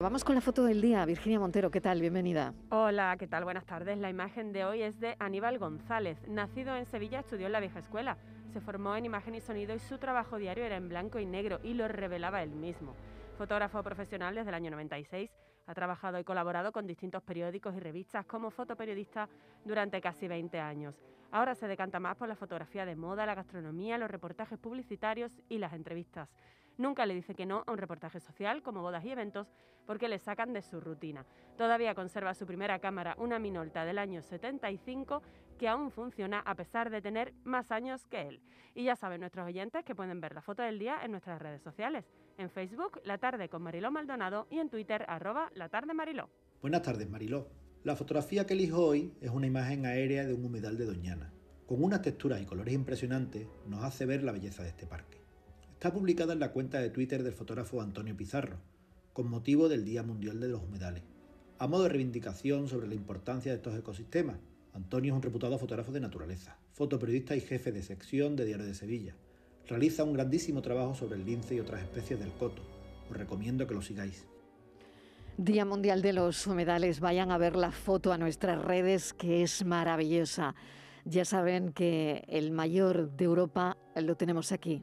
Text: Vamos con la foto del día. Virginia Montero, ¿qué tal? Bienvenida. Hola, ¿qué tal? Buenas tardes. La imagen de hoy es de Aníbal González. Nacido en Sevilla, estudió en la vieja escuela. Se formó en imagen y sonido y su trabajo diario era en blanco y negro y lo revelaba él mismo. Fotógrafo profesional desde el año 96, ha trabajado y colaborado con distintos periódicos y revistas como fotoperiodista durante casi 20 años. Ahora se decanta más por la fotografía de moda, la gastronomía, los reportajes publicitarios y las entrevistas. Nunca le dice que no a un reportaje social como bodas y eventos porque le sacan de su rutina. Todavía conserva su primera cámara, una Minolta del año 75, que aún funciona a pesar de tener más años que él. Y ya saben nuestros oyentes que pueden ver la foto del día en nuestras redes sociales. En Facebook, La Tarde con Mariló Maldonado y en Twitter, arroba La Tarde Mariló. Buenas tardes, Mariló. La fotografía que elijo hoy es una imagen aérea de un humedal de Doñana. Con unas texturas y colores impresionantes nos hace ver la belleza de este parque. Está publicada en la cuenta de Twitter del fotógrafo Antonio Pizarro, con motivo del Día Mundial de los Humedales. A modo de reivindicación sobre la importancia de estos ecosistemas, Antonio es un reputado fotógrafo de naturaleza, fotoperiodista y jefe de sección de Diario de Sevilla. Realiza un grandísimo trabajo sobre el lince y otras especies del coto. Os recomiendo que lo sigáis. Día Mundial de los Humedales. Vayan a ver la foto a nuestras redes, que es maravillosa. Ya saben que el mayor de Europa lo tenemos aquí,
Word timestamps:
Vamos 0.00 0.22
con 0.22 0.36
la 0.36 0.40
foto 0.40 0.62
del 0.62 0.80
día. 0.80 1.04
Virginia 1.06 1.40
Montero, 1.40 1.72
¿qué 1.72 1.80
tal? 1.80 2.00
Bienvenida. 2.00 2.54
Hola, 2.70 3.16
¿qué 3.18 3.26
tal? 3.26 3.42
Buenas 3.42 3.66
tardes. 3.66 3.98
La 3.98 4.08
imagen 4.08 4.52
de 4.52 4.64
hoy 4.64 4.80
es 4.80 5.00
de 5.00 5.16
Aníbal 5.18 5.58
González. 5.58 6.16
Nacido 6.28 6.76
en 6.76 6.86
Sevilla, 6.86 7.18
estudió 7.18 7.46
en 7.46 7.52
la 7.52 7.58
vieja 7.58 7.80
escuela. 7.80 8.16
Se 8.52 8.60
formó 8.60 8.94
en 8.94 9.06
imagen 9.06 9.34
y 9.34 9.40
sonido 9.40 9.74
y 9.74 9.80
su 9.80 9.98
trabajo 9.98 10.38
diario 10.38 10.64
era 10.64 10.76
en 10.76 10.88
blanco 10.88 11.18
y 11.18 11.26
negro 11.26 11.58
y 11.64 11.74
lo 11.74 11.88
revelaba 11.88 12.44
él 12.44 12.50
mismo. 12.50 12.94
Fotógrafo 13.38 13.82
profesional 13.82 14.36
desde 14.36 14.50
el 14.50 14.54
año 14.54 14.70
96, 14.70 15.32
ha 15.66 15.74
trabajado 15.74 16.20
y 16.20 16.22
colaborado 16.22 16.70
con 16.70 16.86
distintos 16.86 17.24
periódicos 17.24 17.74
y 17.74 17.80
revistas 17.80 18.24
como 18.24 18.52
fotoperiodista 18.52 19.28
durante 19.64 20.00
casi 20.00 20.28
20 20.28 20.60
años. 20.60 20.94
Ahora 21.32 21.56
se 21.56 21.66
decanta 21.66 21.98
más 21.98 22.14
por 22.16 22.28
la 22.28 22.36
fotografía 22.36 22.86
de 22.86 22.94
moda, 22.94 23.26
la 23.26 23.34
gastronomía, 23.34 23.98
los 23.98 24.12
reportajes 24.12 24.60
publicitarios 24.60 25.32
y 25.48 25.58
las 25.58 25.72
entrevistas. 25.72 26.28
Nunca 26.78 27.06
le 27.06 27.14
dice 27.14 27.34
que 27.34 27.44
no 27.44 27.64
a 27.66 27.72
un 27.72 27.78
reportaje 27.78 28.20
social 28.20 28.62
como 28.62 28.82
bodas 28.82 29.04
y 29.04 29.10
eventos 29.10 29.48
porque 29.84 30.08
le 30.08 30.18
sacan 30.18 30.52
de 30.52 30.62
su 30.62 30.80
rutina. 30.80 31.26
Todavía 31.56 31.94
conserva 31.94 32.34
su 32.34 32.46
primera 32.46 32.78
cámara, 32.78 33.16
una 33.18 33.40
Minolta 33.40 33.84
del 33.84 33.98
año 33.98 34.22
75, 34.22 35.22
que 35.58 35.66
aún 35.66 35.90
funciona 35.90 36.38
a 36.40 36.54
pesar 36.54 36.90
de 36.90 37.02
tener 37.02 37.34
más 37.42 37.72
años 37.72 38.06
que 38.06 38.22
él. 38.22 38.40
Y 38.76 38.84
ya 38.84 38.94
saben 38.94 39.20
nuestros 39.20 39.46
oyentes 39.46 39.84
que 39.84 39.96
pueden 39.96 40.20
ver 40.20 40.34
la 40.34 40.40
foto 40.40 40.62
del 40.62 40.78
día 40.78 41.00
en 41.02 41.10
nuestras 41.10 41.42
redes 41.42 41.62
sociales. 41.62 42.04
En 42.36 42.48
Facebook, 42.48 43.00
La 43.04 43.18
Tarde 43.18 43.48
con 43.48 43.62
Mariló 43.62 43.90
Maldonado 43.90 44.46
y 44.48 44.58
en 44.58 44.70
Twitter, 44.70 45.04
arroba 45.08 45.50
La 45.54 45.68
Tarde 45.68 45.94
Mariló. 45.94 46.30
Buenas 46.60 46.82
tardes, 46.82 47.10
Mariló. 47.10 47.48
La 47.82 47.96
fotografía 47.96 48.46
que 48.46 48.54
elijo 48.54 48.84
hoy 48.84 49.14
es 49.20 49.30
una 49.30 49.46
imagen 49.46 49.84
aérea 49.84 50.24
de 50.26 50.34
un 50.34 50.44
humedal 50.44 50.78
de 50.78 50.84
Doñana. 50.84 51.32
Con 51.66 51.82
unas 51.82 52.02
texturas 52.02 52.40
y 52.40 52.46
colores 52.46 52.74
impresionantes 52.74 53.48
nos 53.66 53.82
hace 53.82 54.06
ver 54.06 54.22
la 54.22 54.32
belleza 54.32 54.62
de 54.62 54.68
este 54.68 54.86
parque. 54.86 55.27
Está 55.78 55.92
publicada 55.92 56.32
en 56.32 56.40
la 56.40 56.50
cuenta 56.50 56.80
de 56.80 56.90
Twitter 56.90 57.22
del 57.22 57.32
fotógrafo 57.32 57.80
Antonio 57.80 58.16
Pizarro, 58.16 58.56
con 59.12 59.30
motivo 59.30 59.68
del 59.68 59.84
Día 59.84 60.02
Mundial 60.02 60.40
de 60.40 60.48
los 60.48 60.60
Humedales. 60.60 61.04
A 61.56 61.68
modo 61.68 61.84
de 61.84 61.90
reivindicación 61.90 62.66
sobre 62.66 62.88
la 62.88 62.96
importancia 62.96 63.52
de 63.52 63.58
estos 63.58 63.78
ecosistemas, 63.78 64.40
Antonio 64.72 65.12
es 65.12 65.16
un 65.16 65.22
reputado 65.22 65.56
fotógrafo 65.56 65.92
de 65.92 66.00
naturaleza, 66.00 66.58
fotoperiodista 66.72 67.36
y 67.36 67.42
jefe 67.42 67.70
de 67.70 67.84
sección 67.84 68.34
de 68.34 68.44
Diario 68.46 68.66
de 68.66 68.74
Sevilla. 68.74 69.14
Realiza 69.68 70.02
un 70.02 70.14
grandísimo 70.14 70.62
trabajo 70.62 70.96
sobre 70.96 71.14
el 71.14 71.24
lince 71.24 71.54
y 71.54 71.60
otras 71.60 71.80
especies 71.80 72.18
del 72.18 72.32
coto. 72.32 72.60
Os 73.08 73.16
recomiendo 73.16 73.64
que 73.68 73.74
lo 73.74 73.80
sigáis. 73.80 74.26
Día 75.36 75.64
Mundial 75.64 76.02
de 76.02 76.12
los 76.12 76.44
Humedales. 76.44 76.98
Vayan 76.98 77.30
a 77.30 77.38
ver 77.38 77.54
la 77.54 77.70
foto 77.70 78.12
a 78.12 78.18
nuestras 78.18 78.60
redes, 78.60 79.12
que 79.12 79.44
es 79.44 79.64
maravillosa. 79.64 80.56
Ya 81.04 81.24
saben 81.24 81.72
que 81.72 82.24
el 82.26 82.50
mayor 82.50 83.12
de 83.12 83.26
Europa 83.26 83.76
lo 83.94 84.16
tenemos 84.16 84.50
aquí, 84.50 84.82